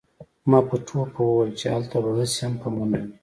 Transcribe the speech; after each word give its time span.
ما 0.49 0.59
په 0.69 0.75
ټوکه 0.87 1.19
وویل 1.23 1.51
چې 1.59 1.65
هلته 1.75 1.97
به 2.03 2.11
هسې 2.17 2.39
هم 2.45 2.53
په 2.61 2.67
منډه 2.75 2.97
وې 3.03 3.11